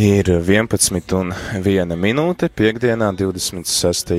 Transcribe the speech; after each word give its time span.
Ir 0.00 0.30
11 0.32 1.12
un 1.12 1.32
1 1.60 1.90
minūte 2.00 2.48
piekdienā 2.56 3.10
26. 3.18 4.14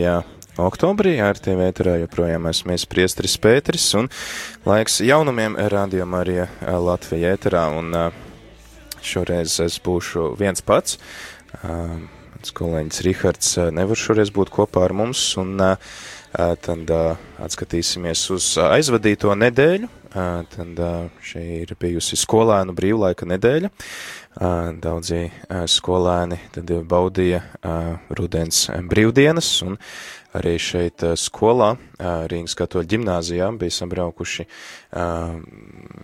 oktobrī 0.61 1.15
ar 1.25 1.39
TV 1.42 1.71
ēterā 1.71 1.96
joprojām 2.04 2.46
esmu 2.51 2.69
mēs 2.69 2.83
priestris 2.85 3.33
Pēteris 3.42 3.88
un 3.97 4.12
laiks 4.67 4.99
jaunumiem 5.02 5.55
Radio 5.73 6.05
Marija 6.05 6.46
Latvija 6.62 7.31
ēterā 7.33 7.63
un 7.79 7.97
šoreiz 9.02 9.55
es 9.65 9.79
būšu 9.81 10.36
viens 10.38 10.62
pats. 10.62 10.99
Mans 11.63 12.54
kolēģis 12.62 13.02
Rihards 13.08 13.56
nevar 13.74 13.98
šoreiz 13.98 14.29
būt 14.36 14.54
kopā 14.54 14.86
ar 14.86 14.94
mums 15.02 15.24
un 15.42 15.56
tad 16.68 16.94
atskatīsimies 17.48 18.27
uz 18.38 18.52
aizvadīto 18.68 19.34
nedēļu. 19.48 19.90
Tad 20.12 20.80
šī 21.23 21.41
ir 21.62 21.70
bijusi 21.80 22.17
skolēnu 22.20 22.73
brīvlaika 22.75 23.23
nedēļa. 23.31 23.70
Daudzi 24.84 25.21
skolēni 25.71 26.39
tad 26.52 26.73
baudīja 26.91 27.39
rudens 28.19 28.66
brīvdienas 28.91 29.53
un 29.63 29.77
arī 30.35 30.57
šeit 30.59 31.05
skolā 31.19 31.73
Rīgas 32.31 32.57
katoļu 32.59 32.91
ģimnāzijā 32.95 33.47
bija 33.59 33.77
sabraukuši 33.77 34.47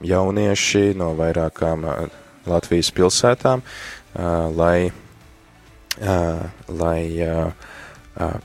jaunieši 0.07 0.85
no 0.99 1.11
vairākām 1.19 1.87
Latvijas 2.47 2.93
pilsētām, 2.95 3.63
lai, 4.55 4.91
lai 6.71 6.99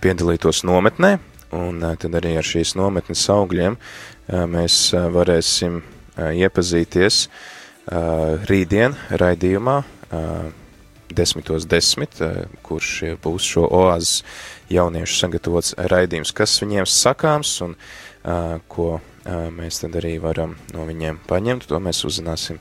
piedalītos 0.02 0.64
nometnē, 0.66 1.18
un 1.54 1.84
tad 2.02 2.18
arī 2.18 2.34
ar 2.40 2.46
šīs 2.46 2.74
nometnes 2.78 3.22
augļiem 3.30 3.78
mēs 4.32 4.96
varēsim 5.12 5.82
iepazīties 6.16 7.28
rītdien 8.48 8.96
raidījumā 9.20 9.84
desmitos 11.12 11.68
desmit, 11.68 12.16
kurš 12.64 13.20
būs 13.20 13.44
šo 13.54 13.66
oāzes 13.68 14.22
jauniešu 14.72 15.14
sagatavots 15.18 15.74
raidījums, 15.92 16.32
kas 16.32 16.54
viņiem 16.62 16.86
sakāms 16.88 17.50
un 17.66 17.74
ko 18.72 18.88
mēs 19.52 19.82
tad 19.82 19.92
arī 20.00 20.14
varam 20.22 20.54
no 20.72 20.86
viņiem 20.88 21.20
paņemt, 21.28 21.66
to 21.68 21.76
mēs 21.84 22.00
uzzināsim 22.08 22.56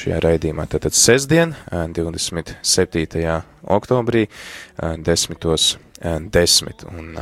šajā 0.00 0.18
raidījumā. 0.24 0.66
Tātad 0.72 0.94
sestdien, 0.98 1.54
27. 1.70 2.58
oktobrī, 3.78 4.22
10.10. 4.82 6.86
Un 6.90 7.14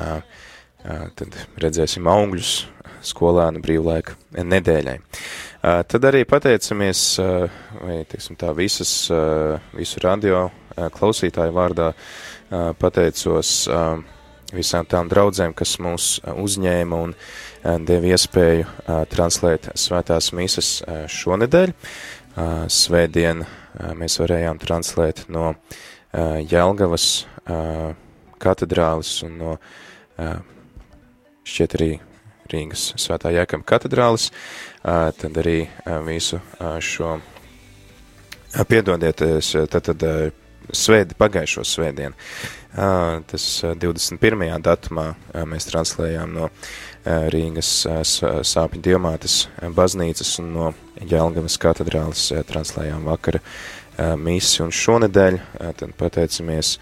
tad 0.83 1.36
redzēsim 1.61 2.09
augļus 2.11 2.55
skolēnu 3.05 3.62
brīvlaika 3.64 4.17
nedēļai. 4.45 4.97
Tad 5.61 6.06
arī 6.09 6.23
pateicamies, 6.28 7.03
vai, 7.20 8.00
teiksim 8.09 8.39
tā, 8.41 8.53
visas, 8.56 8.92
visu 9.77 10.01
radio 10.05 10.47
klausītāju 10.97 11.53
vārdā 11.56 11.91
pateicos 12.81 13.69
visām 14.51 14.89
tām 14.91 15.11
draudzēm, 15.11 15.53
kas 15.55 15.77
mūs 15.83 16.06
uzņēma 16.33 17.01
un 17.05 17.14
deva 17.86 18.14
iespēju 18.14 18.67
translēt 19.12 19.70
svētās 19.78 20.33
mīsas 20.36 20.70
šonedēļ. 21.12 21.75
Svētdien 22.73 23.45
mēs 24.01 24.17
varējām 24.23 24.61
translēt 24.62 25.27
no 25.31 25.53
Jelgavas 26.51 27.27
katedrālis 28.41 29.20
un 29.28 29.36
no 29.45 29.58
šķiet 31.50 31.76
arī 31.78 31.90
Rīgas 32.50 32.90
svētā 32.98 33.30
Jēkama 33.34 33.66
katedrālis, 33.66 34.30
tad 34.82 35.38
arī 35.42 35.58
visu 36.06 36.40
šo, 36.82 37.16
piedodiet, 38.70 39.22
tad, 39.70 39.90
tad 39.90 40.06
svēdi, 40.74 41.16
pagājušo 41.18 41.64
svētdienu. 41.66 42.14
Tas 43.30 43.44
21. 43.82 44.46
datumā 44.62 45.06
mēs 45.50 45.66
translējām 45.70 46.34
no 46.36 46.48
Rīgas 47.34 47.70
sāpņu 48.46 48.82
diamātes 48.84 49.42
baznīcas 49.74 50.36
un 50.42 50.50
no 50.55 50.72
Jelgavas 51.00 51.58
katedrālis 51.62 52.28
translējām 52.50 53.06
vakara 53.08 53.42
misi 54.20 54.62
un 54.64 54.70
šonedēļ, 54.74 55.39
tad 55.80 55.94
pateicamies 55.98 56.77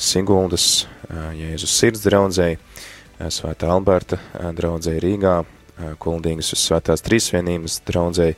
Siguldas 0.00 0.86
Jēzus 1.36 1.76
sirds 1.80 2.04
draudzēji, 2.04 2.58
Svētā 3.16 3.70
Alberta 3.72 4.18
draudzēji 4.56 5.00
Rīgā, 5.00 5.36
Kuldīgas 6.00 6.52
uz 6.52 6.64
Svētās 6.66 7.04
Trīsvienības 7.04 7.78
draudzēji, 7.88 8.36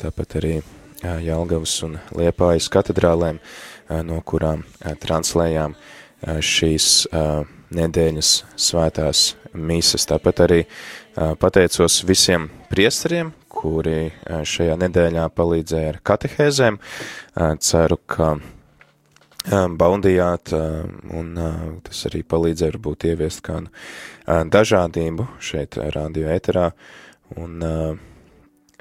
tāpat 0.00 0.36
arī 0.40 0.54
Jelgavas 1.02 1.74
un 1.84 1.98
Liepājas 2.16 2.70
katedrālēm, 2.72 3.40
no 4.08 4.20
kurām 4.24 4.64
translējām 5.02 5.76
šīs 6.22 6.88
nedēļas 7.72 8.32
svētās 8.56 9.26
mīsas. 9.52 10.08
Tāpat 10.08 10.42
arī 10.46 10.60
pateicos 11.42 12.00
visiem 12.08 12.48
priesteriem, 12.72 13.34
kuri 13.52 14.12
šajā 14.24 14.78
nedēļā 14.86 15.28
palīdzēja 15.36 15.92
ar 15.92 16.00
katehēzēm. 16.12 16.80
Ceru, 17.60 18.00
ka 18.08 18.34
baudījāt, 19.50 20.52
un 21.10 21.34
tas 21.82 22.06
arī 22.10 22.22
palīdzēja 22.22 22.76
varbūt 22.76 23.06
ieviest 23.10 23.42
kādu 23.46 23.68
dažādību 24.26 25.26
šeit 25.42 25.78
radio 25.96 26.30
eterā, 26.30 26.70
un 27.36 27.58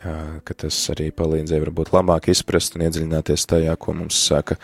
ka 0.01 0.53
tas 0.57 0.77
arī 0.93 1.11
palīdzēja 1.13 1.63
varbūt 1.65 1.91
labāk 1.93 2.31
izprast 2.33 2.77
un 2.77 2.85
iedziļināties 2.87 3.45
tajā, 3.49 3.75
ko 3.77 3.93
mums 3.97 4.17
saka 4.29 4.57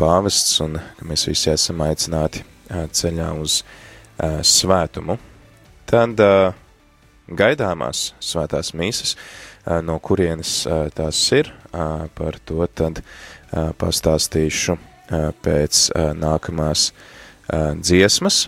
pāvests, 0.00 0.60
un 0.64 0.78
ka 0.98 1.08
mēs 1.08 1.26
visi 1.28 1.50
esam 1.52 1.80
aicināti 1.84 2.44
ceļā 2.70 3.30
uz 3.40 3.62
svētumu. 4.20 5.18
Tad 5.88 6.20
gaidāmās 7.30 8.10
svētās 8.20 8.72
mīsas, 8.76 9.16
no 9.66 9.98
kurienes 10.02 10.62
tās 10.96 11.20
ir, 11.36 11.50
par 11.72 12.38
to 12.44 12.66
tad 12.74 13.02
pastāstīšu 13.52 14.76
pēc 15.42 15.82
nākamās 16.18 16.90
dziesmas, 17.82 18.44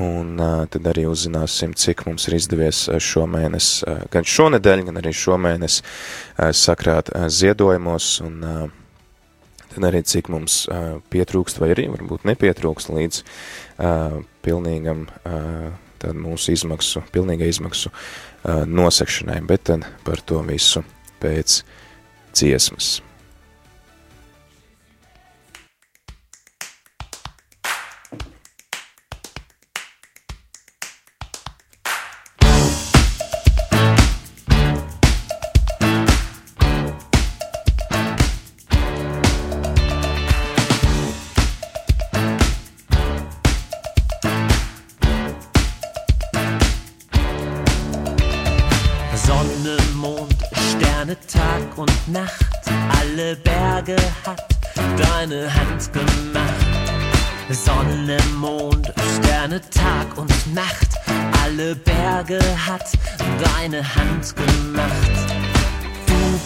un 0.00 0.36
tad 0.70 0.90
arī 0.90 1.06
uzzināsim, 1.10 1.74
cik 1.76 2.06
mums 2.08 2.28
ir 2.28 2.38
izdevies 2.38 2.86
šomēnes, 3.04 3.70
gan 4.12 4.26
šonedēļ, 4.26 4.84
gan 4.88 5.00
arī 5.02 5.12
šomēnes 5.16 5.80
sakrāt 6.56 7.12
ziedojumos, 7.28 8.12
un 8.24 8.40
tad 9.70 9.86
arī 9.90 10.02
cik 10.06 10.32
mums 10.32 10.64
pietrūkst, 11.12 11.60
vai 11.62 11.72
arī 11.74 11.86
varbūt 11.92 12.26
nepietrūkst 12.32 12.90
līdz 12.96 13.22
pilnīgam 14.46 15.06
tad 16.00 16.16
mūsu 16.18 16.54
izmaksu, 16.54 17.04
pilnīga 17.12 17.48
izmaksu 17.50 17.92
nosekšanai, 18.66 19.40
bet 19.46 19.68
tad 19.68 19.86
par 20.06 20.22
to 20.24 20.40
visu 20.46 20.84
pēc 21.20 21.60
dziesmas. 22.32 22.98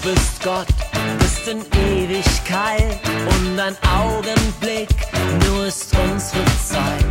bist 0.05 0.43
Gott, 0.45 0.67
bist 1.19 1.49
in 1.49 1.61
Ewigkeit 1.89 3.01
und 3.39 3.59
ein 3.59 3.75
Augenblick, 3.89 4.91
nur 5.47 5.67
ist 5.67 5.97
unsere 5.97 6.45
Zeit. 6.69 7.05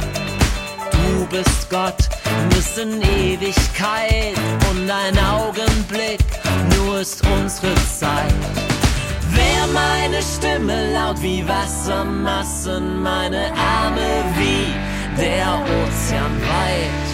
Du 0.91 1.25
bist 1.25 1.69
Gott, 1.71 2.09
bist 2.49 2.77
in 2.77 3.01
Ewigkeit 3.01 4.37
und 4.69 4.89
ein 4.89 5.17
Augenblick, 5.17 6.19
nur 6.77 6.99
ist 6.99 7.25
unsere 7.25 7.73
Zeit. 7.99 8.33
Wer 9.31 9.67
meine 9.73 10.21
Stimme 10.21 10.93
laut 10.93 11.19
wie 11.21 11.43
Wassermassen, 11.47 13.01
meine 13.01 13.51
Arme 13.53 14.23
wie 14.37 15.19
der 15.19 15.59
Ozean 15.63 16.41
weit 16.41 17.12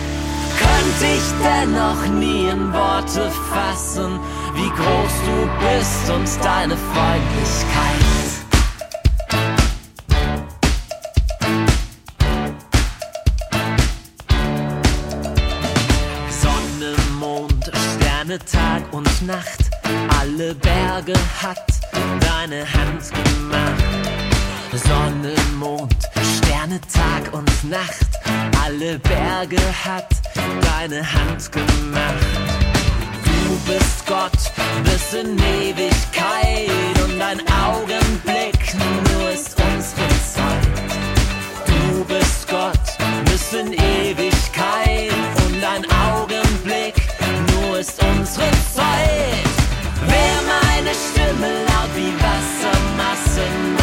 könnte 0.79 1.05
ich 1.13 1.43
dennoch 1.43 2.05
nie 2.07 2.47
in 2.47 2.73
Worte 2.73 3.29
fassen, 3.51 4.19
wie 4.53 4.69
groß 4.69 5.13
du 5.25 5.49
bist 5.65 6.09
und 6.09 6.45
deine 6.45 6.77
Freundlichkeit. 6.77 8.29
Sonne, 16.41 16.95
Mond, 17.19 17.71
Sterne, 17.95 18.39
Tag 18.39 18.83
und 18.91 19.27
Nacht, 19.27 19.69
alle 20.19 20.55
Berge 20.55 21.13
hat 21.41 21.65
deine 22.21 22.61
Hand 22.61 23.03
gemacht. 23.11 23.83
Sonne, 24.73 25.33
Mond, 25.57 25.95
Sterne, 26.37 26.79
Tag 26.81 27.33
und 27.33 27.69
Nacht, 27.69 28.07
alle 28.63 28.99
Berge 28.99 29.57
hat 29.83 30.18
deine 30.61 31.01
Hand 31.01 31.51
gemacht. 31.51 32.59
Du 33.23 33.71
bist 33.71 34.05
Gott 34.05 34.31
bis 34.83 35.13
in 35.13 35.37
Ewigkeit 35.37 36.69
und 37.03 37.21
ein 37.21 37.39
Augenblick 37.65 38.75
nur 39.11 39.29
ist 39.31 39.55
unsere 39.59 40.09
Zeit. 40.33 40.67
Du 41.65 42.03
bist 42.05 42.47
Gott 42.47 42.97
bis 43.25 43.53
in 43.53 43.73
Ewigkeit 43.73 45.11
und 45.45 45.63
ein 45.63 45.85
Augenblick 46.11 46.95
nur 47.53 47.79
ist 47.79 48.01
unsere 48.03 48.49
Zeit. 48.73 49.49
Wer 50.05 50.37
meine 50.55 50.93
Stimme 50.95 51.65
laut 51.65 51.91
wie 51.95 52.13
Wassermassen, 52.23 53.78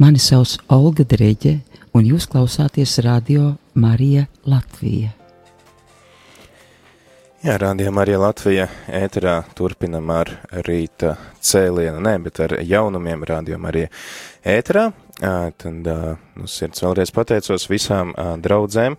Mani 0.00 0.16
sauc 0.16 0.54
Olga 0.72 1.04
Dreģe, 1.04 1.58
un 1.92 2.06
jūs 2.08 2.24
klausāties 2.32 2.94
radio 3.04 3.50
Marija 3.76 4.22
Latvija. 4.48 5.10
Jā, 7.44 7.58
rādījumā 7.60 8.06
arī 8.06 8.14
Latvija 8.22 8.64
ēterā 8.88 9.34
turpinam 9.58 10.08
ar 10.16 10.32
rīta 10.64 11.18
cēlienu, 11.44 12.00
ne, 12.00 12.14
bet 12.24 12.40
ar 12.46 12.56
jaunumiem 12.64 13.26
rādījumā 13.28 13.68
arī 13.74 13.84
ēterā. 14.56 14.86
Tad 15.20 15.92
no 15.92 16.48
sirds 16.48 16.80
vēlreiz 16.80 17.12
pateicos 17.12 17.68
visām 17.68 18.16
draudzēm, 18.40 18.96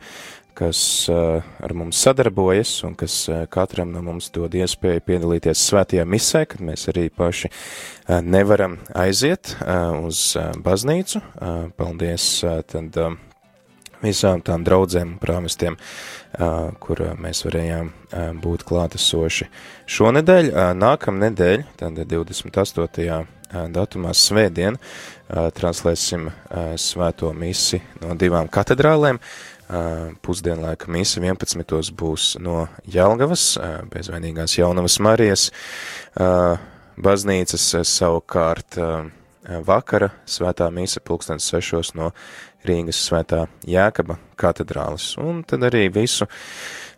kas 0.57 0.81
ā, 1.11 1.39
ar 1.63 1.73
mums 1.77 1.99
sadarbojas 2.03 2.73
un 2.87 2.95
kas 2.99 3.15
ā, 3.31 3.41
katram 3.51 3.91
no 3.93 4.03
mums 4.05 4.29
dod 4.33 4.53
iespēju 4.57 5.03
piedalīties 5.07 5.65
svētajā 5.69 6.05
misē, 6.09 6.45
kad 6.51 6.63
mēs 6.65 6.87
arī 6.91 7.07
paši 7.09 7.49
ā, 7.51 8.21
nevaram 8.21 8.79
aiziet 8.97 9.55
uz 10.01 10.31
baznīcu. 10.63 11.21
Paldies 11.77 12.29
tad 12.71 12.97
visām 14.01 14.41
tām 14.41 14.63
draudzēm 14.65 15.17
prāmestiem, 15.21 15.77
kur 16.81 17.03
mēs 17.21 17.43
varējām 17.45 17.91
būt 18.41 18.65
klātesoši. 18.67 19.47
Šonedēļ, 19.91 20.49
nākamnedēļ, 20.81 21.65
tad 21.77 22.01
28. 22.09 23.05
ā, 23.05 23.21
datumā 23.71 24.13
svētdien, 24.15 24.77
translēsim 25.57 26.29
svēto 26.79 27.31
misi 27.35 27.81
no 28.01 28.15
divām 28.19 28.49
katedrālēm. 28.51 29.19
Pusdienlaika 30.21 30.91
misa 30.91 31.21
11. 31.23 31.93
būs 31.95 32.33
no 32.43 32.65
Jelgavas, 32.91 33.55
bezvainīgās 33.93 34.57
jaunavas 34.57 34.97
Marijas 34.99 35.45
baznīcas, 36.99 37.67
savukārt 37.87 38.75
vakara 39.65 40.11
svētā 40.27 40.67
misa 40.75 40.99
pulkstens 40.99 41.47
sešos 41.47 41.93
no 41.95 42.11
Rīgas 42.67 42.99
svētā 43.07 43.45
Jēkaba 43.65 44.19
katedrālis. 44.37 45.15
Un 45.21 45.41
tad 45.47 45.63
arī 45.69 45.87
visu 45.93 46.27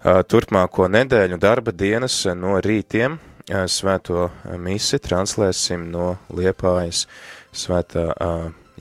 turpmāko 0.02 0.90
nedēļu 0.92 1.38
darba 1.40 1.72
dienas 1.72 2.24
no 2.36 2.58
rītiem 2.58 3.20
svēto 3.48 4.32
misi 4.58 5.00
translēsim 5.04 5.86
no 5.94 6.18
Liepājas 6.34 7.06
svētā 7.54 8.10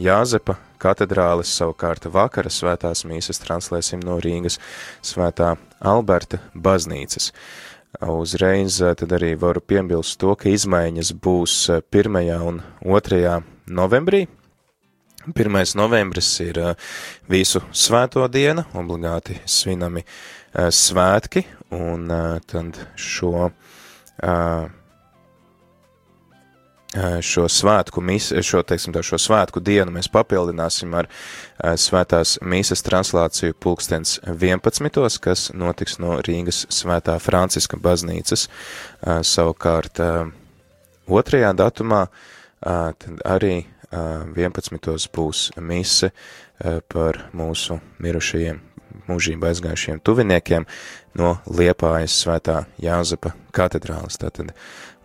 Jāzepa 0.01 0.57
katedrālis, 0.81 1.53
savukārt 1.53 2.07
vakara 2.09 2.49
svētās 2.49 3.05
mīsas 3.05 3.43
translēsim 3.43 4.01
no 4.01 4.17
Rīgas 4.25 4.57
svētā 5.05 5.57
Alberta 5.85 6.41
baznīcas. 6.55 7.33
Uzreiz 8.01 8.81
uh, 8.81 8.95
tad 8.97 9.13
arī 9.13 9.35
varu 9.37 9.61
piebilst 9.61 10.17
to, 10.23 10.33
ka 10.35 10.49
izmaiņas 10.49 11.13
būs 11.13 11.57
uh, 11.69 11.83
1. 11.93 12.17
un 12.41 12.63
2. 12.89 13.35
novembrī, 13.69 14.23
1. 15.29 15.61
novembris 15.77 16.31
ir 16.41 16.63
uh, 16.63 16.73
visu 17.29 17.61
svēto 17.71 18.25
diena, 18.33 18.65
obligāti 18.73 19.37
svinami 19.45 20.07
svētki, 20.53 21.45
un 21.73 22.11
tad 22.45 22.81
šo, 23.01 23.49
uh, 23.49 24.67
šo 27.25 27.47
svētku, 27.49 28.03
mis, 28.05 28.29
šo, 28.45 28.61
teiksim 28.67 28.93
tā, 28.93 29.01
šo 29.07 29.17
svētku 29.21 29.63
dienu 29.65 29.95
mēs 29.95 30.11
papildināsim 30.13 30.93
ar 30.99 31.09
uh, 31.09 31.73
svētās 31.77 32.37
mīsas 32.43 32.85
translāciju 32.85 33.57
pulkstens 33.61 34.19
11, 34.27 35.21
kas 35.23 35.51
notiks 35.55 35.99
no 36.03 36.19
Rīgas 36.25 36.67
svētā 36.73 37.19
Franciska 37.23 37.79
baznīcas, 37.81 38.49
savukārt 39.03 40.01
otrajā 41.09 41.53
datumā 41.59 42.07
tad 42.63 43.23
arī 43.25 43.55
11. 43.93 45.09
būs 45.15 45.51
mise 45.61 46.13
par 46.93 47.25
mūsu 47.37 47.81
mirušajiem 48.03 48.72
mūžībā 49.09 49.51
aizgājušiem 49.53 50.01
tuviniekiem 50.05 50.69
no 51.19 51.35
Liepājas 51.47 52.15
svētā 52.23 52.63
Jāzepa 52.83 53.35
katedrāles. 53.55 54.21
Tātad 54.21 54.55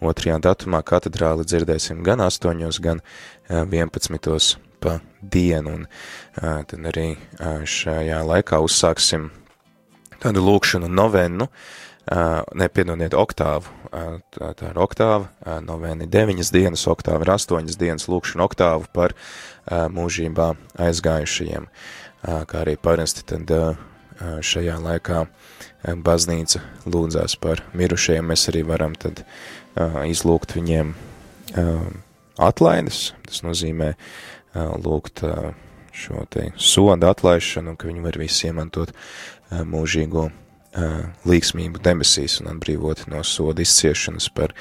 otrajā 0.04 0.38
datumā 0.44 0.84
katedrāli 0.86 1.48
dzirdēsim 1.48 2.04
gan 2.06 2.22
8, 2.26 2.80
gan 2.84 3.02
11 3.50 4.58
pa 4.78 5.00
dienu, 5.22 5.74
un 5.74 5.88
tad 6.38 6.78
arī 6.92 7.10
šajā 7.66 8.22
laikā 8.30 8.60
uzsāksim 8.62 9.32
tādu 10.22 10.44
lūkšanu 10.46 10.90
novenu, 10.90 11.48
nepiedodiet 12.58 13.16
oktāvu, 13.18 13.74
tā, 14.38 14.52
tā 14.56 14.70
ir 14.70 14.78
oktāva, 14.80 15.32
novēni 15.66 16.08
deviņas 16.08 16.54
dienas, 16.54 16.86
oktāva 16.88 17.26
ir 17.26 17.34
astoņas 17.34 17.80
dienas 17.82 18.08
lūkšana 18.08 18.46
oktāvu 18.46 18.88
par 18.94 19.18
mūžībā 19.68 20.52
aizgājušajiem, 20.88 21.68
kā 22.28 22.64
arī 22.66 22.76
parasti 22.76 23.24
tad 23.28 23.52
šajā 24.18 24.76
laikā 24.84 25.26
baznīca 26.04 26.60
lūdzās 26.90 27.38
par 27.40 27.62
mirušajiem, 27.78 28.26
mēs 28.32 28.48
arī 28.52 28.64
varam 28.68 28.96
tad 29.00 29.24
izlūgt 30.10 30.56
viņiem 30.58 30.96
atlaides, 32.38 33.14
tas 33.30 33.44
nozīmē 33.46 33.94
lūgt 34.58 35.24
šo 35.98 36.26
te 36.34 36.52
soda 36.62 37.14
atlaišanu, 37.14 37.78
ka 37.78 37.88
viņi 37.90 38.04
var 38.04 38.20
visi 38.20 38.50
iemantot 38.50 38.92
mūžīgo 39.50 40.28
līksmību 41.26 41.82
debesīs 41.82 42.42
un 42.42 42.52
atbrīvot 42.52 43.08
no 43.10 43.24
soda 43.26 43.64
izciešanas 43.64 44.28
par 44.36 44.54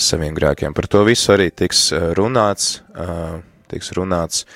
saviem 0.00 0.36
grēkiem. 0.38 0.72
Par 0.76 0.86
to 0.88 1.02
visu 1.08 1.34
arī 1.34 1.50
tiks 1.50 1.90
runāts, 2.16 2.78
tiks 3.72 3.92
runāts 3.98 4.46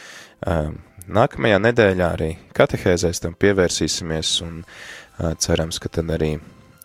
Nākamajā 1.06 1.58
nedēļā 1.62 2.06
arī 2.16 2.28
katehēzēs 2.56 3.20
tam 3.22 3.36
pievērsīsimies 3.38 4.30
un 4.42 4.56
cerams, 5.38 5.78
ka 5.78 5.90
tad 5.94 6.08
arī 6.10 6.32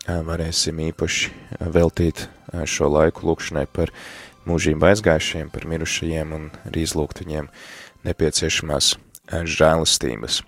varēsim 0.06 0.78
īpaši 0.92 1.32
veltīt 1.74 2.28
šo 2.70 2.90
laiku 2.94 3.26
lūkšanai 3.26 3.64
par 3.74 3.90
mūžību 4.46 4.86
aizgājušiem, 4.92 5.50
par 5.50 5.66
mirušajiem 5.70 6.36
un 6.38 6.46
arī 6.70 6.84
izlūgt 6.86 7.24
viņiem 7.24 7.50
nepieciešamās 8.06 8.92
žēlistības. 9.56 10.42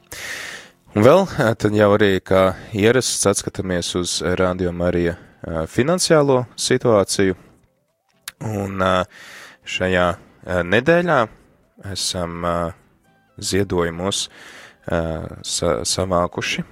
Un 0.94 1.08
vēl 1.08 1.26
tad 1.58 1.74
jau 1.74 1.90
arī 1.96 2.12
kā 2.22 2.44
ierasts 2.78 3.26
atskatāmies 3.30 3.90
uz 3.98 4.20
Radio 4.38 4.70
Marija 4.70 5.18
finansiālo 5.66 6.44
situāciju, 6.54 7.34
un 8.54 8.86
šajā 9.66 10.08
nedēļā 10.70 11.20
esam 11.98 12.48
ziedojumos 13.40 14.30
sa 14.84 15.86
savākuši 15.88 16.64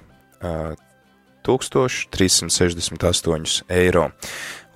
1368 1.42 3.62
eiro. 3.72 4.10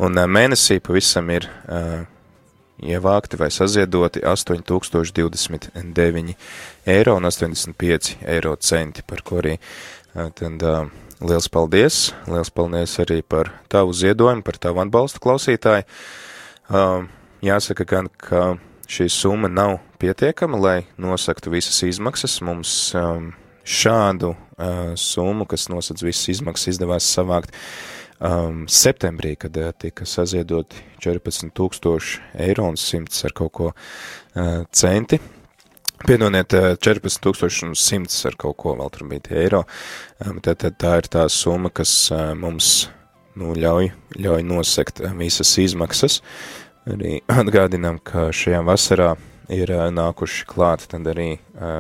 Un 0.03 0.13
mēnesī 0.29 0.81
pavisam 0.85 1.31
ir 1.31 1.49
ievākti 2.77 3.37
vai 3.41 3.51
saziedoti 3.55 4.21
8029 4.27 6.35
eiro 6.93 7.15
un 7.17 7.25
85 7.25 8.17
eiro 8.29 8.57
centi, 8.61 9.01
par 9.07 9.23
ko 9.25 9.39
arī 9.41 9.57
tad 10.13 10.61
liels 11.21 11.49
paldies, 11.49 12.13
liels 12.29 12.51
paldies 12.53 12.99
arī 13.01 13.23
par 13.25 13.49
tavu 13.73 13.93
ziedojumu, 13.97 14.45
par 14.45 14.57
tavu 14.61 14.85
atbalstu 14.85 15.17
klausītāji. 15.25 15.89
Jāsaka 17.47 17.85
gan, 17.89 18.09
ka 18.17 18.59
šī 18.87 19.09
summa 19.11 19.49
nav 19.49 19.79
pietiekama, 19.99 20.59
lai 20.59 20.79
nosaktu 20.97 21.51
visas 21.51 21.83
izmaksas. 21.83 22.41
Mums 22.45 22.73
um, 22.95 23.33
šādu 23.67 24.33
uh, 24.33 24.95
summu, 24.97 25.47
kas 25.51 25.69
nosac 25.73 26.03
visas 26.07 26.29
izmaksas, 26.37 26.75
izdevās 26.75 27.09
savākt 27.11 27.55
um, 28.21 28.65
septembrī, 28.71 29.35
kad 29.41 29.57
uh, 29.59 29.73
tika 29.75 30.07
saziedoti 30.07 30.83
14,000 31.03 32.21
eiro 32.47 32.69
un 32.71 32.79
100 32.81 33.27
ar 33.27 33.35
kaut 33.37 33.53
ko 33.59 33.73
uh, 33.73 34.63
centi. 34.71 35.21
Piedodiet, 36.07 36.53
14,100 36.85 38.27
ar 38.29 38.37
kaut 38.39 38.59
ko 38.61 38.75
vēl 38.77 38.93
tur 38.93 39.07
bija 39.11 39.25
tie 39.31 39.41
eiro. 39.47 39.65
Um, 40.21 40.39
tad, 40.45 40.61
tad 40.63 40.77
tā 40.79 40.99
ir 41.01 41.09
tā 41.11 41.25
summa, 41.33 41.73
kas 41.73 41.95
uh, 42.15 42.35
mums 42.39 42.87
nu, 43.37 43.55
ļauj, 43.57 43.91
ļauj 44.21 44.45
nosekt 44.47 45.03
visas 45.19 45.57
izmaksas. 45.61 46.21
Arī 46.87 47.21
atgādinām, 47.43 47.99
ka 48.05 48.31
šajā 48.35 48.63
vasarā 48.67 49.15
ir 49.53 49.71
nākuši 49.95 50.47
klāt 50.51 50.89
tad 50.91 51.07
arī 51.07 51.37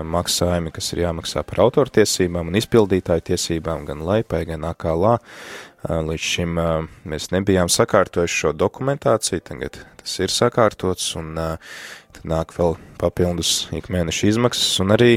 maksājumi, 0.07 0.71
kas 0.75 0.93
ir 0.95 1.03
jāmaksā 1.03 1.43
par 1.47 1.65
autortiesībām 1.67 2.53
un 2.53 2.59
izpildītāju 2.61 3.25
tiesībām 3.33 3.87
gan 3.89 4.05
laipai, 4.07 4.45
gan 4.47 4.67
akalā. 4.69 5.17
Līdz 5.87 6.29
šim 6.31 6.59
mēs 7.07 7.31
nebijām 7.35 7.71
sakārtojuši 7.71 8.41
šo 8.43 8.53
dokumentāciju, 8.59 9.43
tagad 9.51 9.81
tas 10.03 10.15
ir 10.23 10.35
sakārtots 10.35 11.13
un 11.19 11.35
nāk 12.27 12.55
vēl 12.57 12.75
papildus 12.99 13.67
ikmēneša 13.77 14.31
izmaksas 14.33 14.81
un 14.83 14.95
arī 14.97 15.13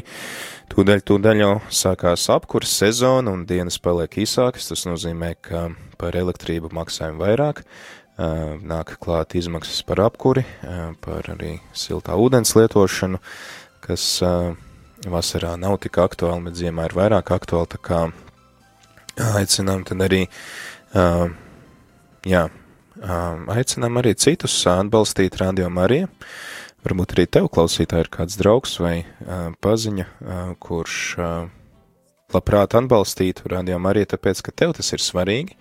tūdaļ, 0.74 1.03
tūdaļ 1.10 1.41
jau 1.41 1.53
sākās 1.74 2.27
apkurs 2.34 2.74
sezona 2.81 3.34
un 3.34 3.46
dienas 3.50 3.79
paliek 3.81 4.19
īsākas, 4.25 4.69
tas 4.69 4.86
nozīmē, 4.89 5.34
ka 5.41 5.69
par 6.01 6.17
elektrību 6.19 6.69
maksājam 6.75 7.17
vairāk, 7.22 7.63
nāk 8.19 8.97
klāt 8.99 9.35
izmaksas 9.39 9.81
par 9.88 10.01
apkuri, 10.03 10.43
par 11.03 11.29
arī 11.31 11.57
siltā 11.71 12.17
ūdens 12.19 12.51
lietošanu, 12.57 13.19
kas 13.85 14.05
vasarā 15.07 15.53
nav 15.59 15.77
tik 15.85 16.01
aktuāli, 16.03 16.49
bet 16.49 16.59
ziemā 16.59 16.89
ir 16.89 16.95
vairāk 16.97 17.31
aktuāli, 17.31 17.69
tā 17.71 17.79
kā 17.79 17.99
aicinām 19.39 19.85
tad 19.88 20.03
arī, 20.03 20.25
jā, 22.27 22.43
aicinām 23.55 24.01
arī 24.01 24.15
citus 24.19 24.57
atbalstīt 24.67 25.39
Radio 25.39 25.69
Mariju. 25.71 26.09
Varbūt 26.83 27.15
arī 27.15 27.25
tev 27.27 27.47
klausītā 27.51 27.99
ir 28.03 28.11
kāds 28.11 28.38
draugs 28.39 28.77
vai 28.79 29.01
paziņa, 29.63 30.05
kurš 30.63 30.97
labprāt 32.35 32.75
atbalstītu 32.79 33.51
Radio 33.51 33.79
Mariju, 33.83 34.11
tāpēc, 34.15 34.43
ka 34.43 34.55
tev 34.55 34.75
tas 34.77 34.91
ir 34.95 35.03
svarīgi. 35.03 35.55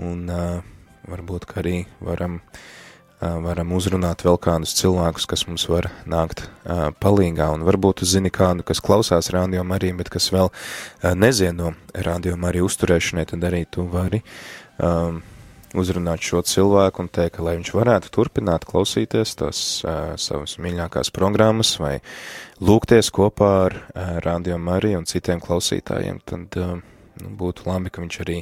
Un 0.00 0.28
uh, 0.32 0.71
varbūt 1.08 1.48
arī 1.58 1.84
varam, 2.02 2.40
varam 3.20 3.72
uzrunāt 3.76 4.24
vēl 4.26 4.38
kādus 4.42 4.74
cilvēkus, 4.78 5.26
kas 5.30 5.46
mums 5.48 5.66
var 5.70 5.90
nākt 6.06 6.44
palīgā, 7.02 7.50
un 7.54 7.66
varbūt 7.66 8.02
tu 8.02 8.08
zini 8.08 8.32
kādu, 8.34 8.66
kas 8.66 8.82
klausās 8.82 9.30
rādio 9.34 9.62
arī, 9.74 9.92
bet 9.98 10.10
kas 10.12 10.30
vēl 10.34 10.50
neziedo 11.18 11.74
rādio 11.94 12.38
arī 12.48 12.64
uzturēšanai, 12.66 13.26
tad 13.34 13.46
arī 13.50 13.64
tu 13.70 13.86
vari 13.90 14.22
um, 14.78 15.22
uzrunāt 15.78 16.22
šo 16.24 16.42
cilvēku 16.46 17.04
un 17.04 17.10
teikt, 17.12 17.40
lai 17.44 17.56
viņš 17.58 17.72
varētu 17.76 18.12
turpināt 18.12 18.66
klausīties 18.68 19.36
tās 19.40 19.60
uh, 19.84 20.14
savas 20.20 20.58
mīļākās 20.62 21.12
programmas 21.14 21.74
vai 21.80 21.98
lūgties 22.60 23.10
kopā 23.14 23.52
ar 23.66 23.76
uh, 23.78 24.16
Radio 24.24 24.58
Mariju 24.60 25.02
un 25.02 25.08
citiem 25.08 25.40
klausītājiem, 25.42 26.20
tad 26.28 26.58
uh, 26.60 26.74
nu, 27.20 27.32
būtu 27.38 27.66
labi, 27.68 27.92
ka 27.92 28.02
viņš 28.02 28.18
arī 28.24 28.38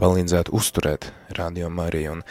palīdzētu 0.00 0.54
uzturēt 0.56 1.08
Radio 1.38 1.70
Mariju. 1.72 2.18
Un 2.18 2.24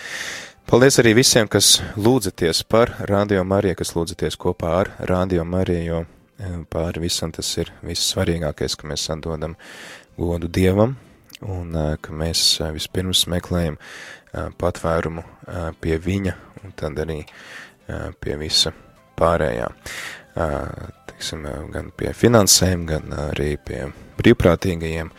paldies 0.69 0.99
arī 1.01 1.15
visiem, 1.17 1.49
kas 1.51 1.79
lūdzaties 1.97 2.63
par 2.69 2.93
Radio 3.09 3.43
Mariju, 3.47 3.79
kas 3.81 3.95
lūdzaties 3.97 4.37
kopā 4.41 4.75
ar 4.83 4.93
Radio 5.09 5.45
Mariju, 5.47 5.87
jo 5.87 6.03
e, 6.03 6.53
pāri 6.71 7.05
visam 7.07 7.33
tas 7.33 7.49
ir 7.57 7.73
vissvarīgākais, 7.85 8.77
ka 8.77 8.91
mēs 8.91 9.07
atdodam 9.13 9.57
godu 10.19 10.51
Dievam 10.51 10.97
un 11.41 11.75
e, 11.75 11.87
ka 12.01 12.13
mēs 12.13 12.45
e, 12.61 12.71
vispirms 12.77 13.25
meklējam 13.31 13.79
patvērumu 14.31 15.25
pie 15.83 15.97
viņa 15.99 16.33
un 16.63 16.71
tad 16.79 17.01
arī 17.03 17.17
pie 18.23 18.35
visa 18.39 18.71
pārējā. 19.19 19.67
Teiksim, 21.11 21.43
gan 21.73 21.89
pie 21.99 22.13
finansēm, 22.15 22.85
gan 22.87 23.11
arī 23.27 23.57
pie 23.59 23.81
brīvprātīgajiem, 24.21 25.11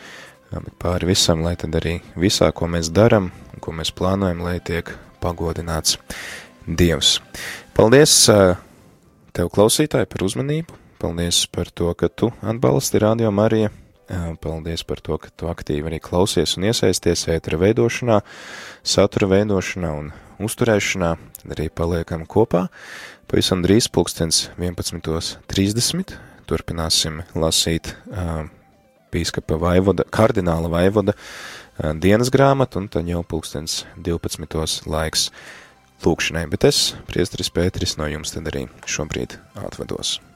bet 0.61 0.75
pāri 0.81 1.09
visam, 1.09 1.43
lai 1.45 1.55
tad 1.59 1.75
arī 1.79 1.97
visā, 2.19 2.51
ko 2.53 2.67
mēs 2.69 2.91
daram 2.93 3.31
un 3.53 3.63
ko 3.63 3.73
mēs 3.75 3.93
plānojam, 3.95 4.43
lai 4.45 4.59
tiek 4.59 4.91
pagodināts 5.23 5.97
Dievs. 6.63 7.17
Paldies 7.75 8.13
tev 9.35 9.49
klausītāji 9.51 10.07
par 10.11 10.23
uzmanību, 10.23 10.77
paldies 11.01 11.43
par 11.51 11.71
to, 11.75 11.89
ka 11.97 12.07
tu 12.07 12.29
atbalsti 12.39 13.01
Radio 13.03 13.31
Marija, 13.35 13.71
paldies 14.43 14.85
par 14.87 15.01
to, 15.03 15.17
ka 15.19 15.31
tu 15.35 15.49
aktīvi 15.51 15.89
arī 15.89 15.99
klausies 16.03 16.55
un 16.57 16.69
iesaisties 16.69 17.27
ētra 17.33 17.59
veidošanā, 17.59 18.21
satura 18.83 19.31
veidošanā 19.33 19.93
un 19.99 20.11
uzturēšanā, 20.43 21.15
tad 21.41 21.55
arī 21.57 21.69
paliekam 21.73 22.27
kopā. 22.29 22.67
Pavisam 23.27 23.63
drīz 23.65 23.89
pulkstens 23.91 24.49
11.30 24.59 26.15
turpināsim 26.47 27.23
lasīt 27.39 27.93
uh, 28.11 28.45
bīskapa 29.13 29.59
vaivoda, 29.61 30.05
kardināla 30.13 30.71
vaivoda 30.73 31.15
dienas 32.01 32.33
grāmatu, 32.33 32.81
un 32.81 32.89
tad 32.91 33.09
jau 33.09 33.23
pulkstens 33.25 33.83
12. 33.97 34.87
laiks 34.89 35.29
lūkšanai, 36.03 36.45
bet 36.51 36.67
es, 36.67 36.91
priestris 37.07 37.53
Pēteris, 37.53 37.97
no 38.01 38.09
jums 38.11 38.35
tad 38.35 38.51
arī 38.51 38.67
šobrīd 38.89 39.39
atvados. 39.63 40.19